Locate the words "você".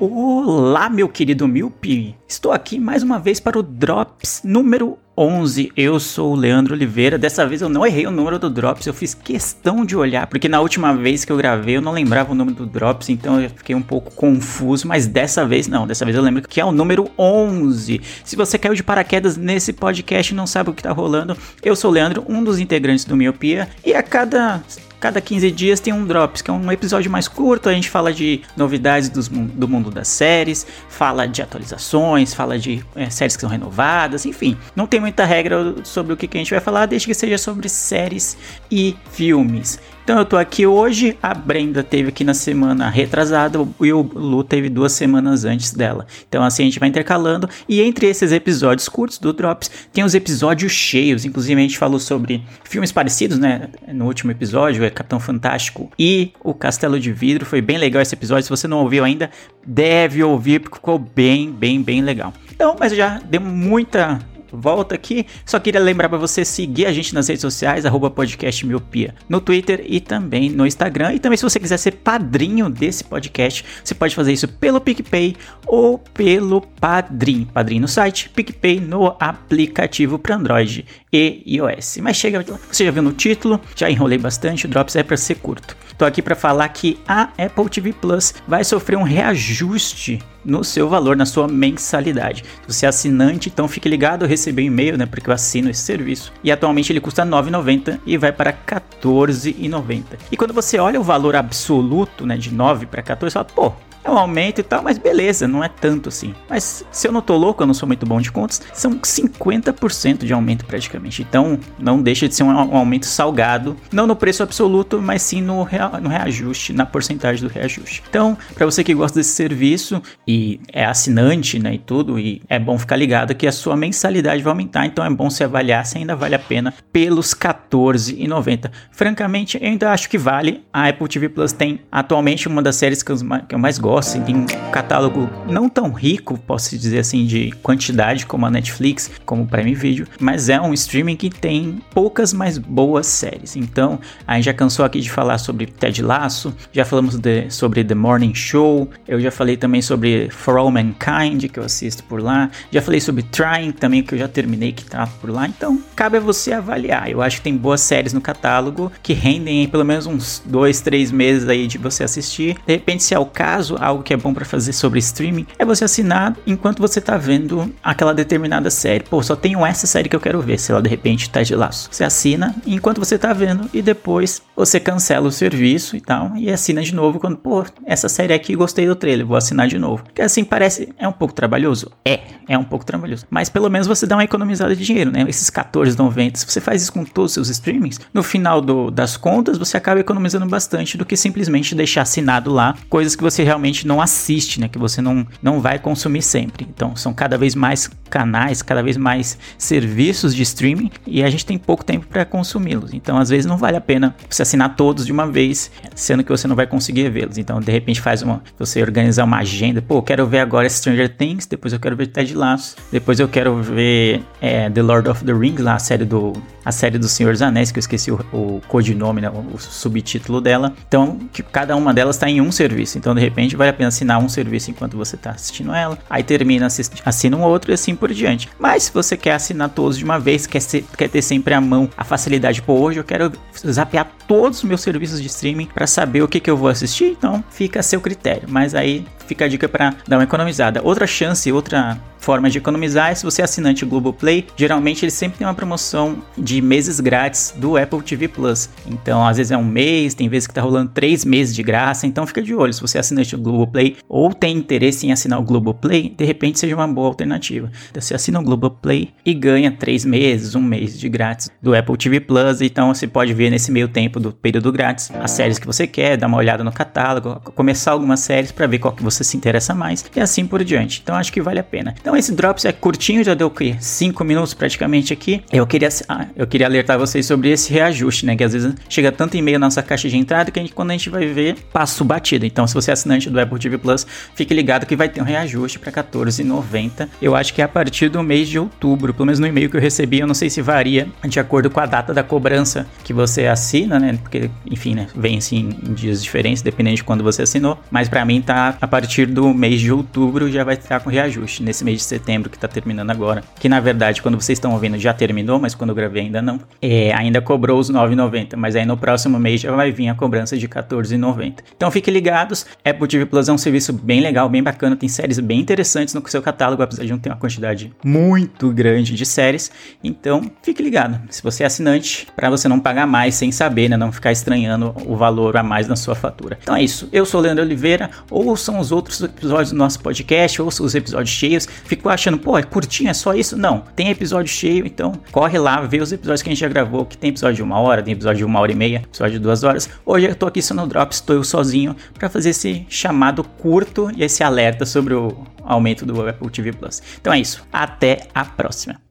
18.36-18.56, 58.50-58.66, 66.18-66.44, 71.42-71.58, 73.82-73.94, 82.70-82.84, 92.72-92.86, 100.54-100.78, 103.32-103.34, 118.64-118.82, 125.28-125.44, 156.20-156.52, 161.78-162.04, 165.64-165.84, 166.80-167.00, 171.90-172.04, 172.98-173.18, 174.56-174.80, 183.86-184.06, 186.46-186.60, 189.58-189.76, 193.22-193.42, 194.78-195.00, 204.28-204.42, 206.30-206.48, 208.58-208.80, 224.96-225.16, 228.92-229.16, 243.24-243.42, 252.80-252.98, 258.02-258.14, 262.92-263.06, 265.66-265.86, 269.02-269.24, 282.72-282.90, 293.12-293.44, 297.22-297.42, 321.42-321.62, 322.50-322.68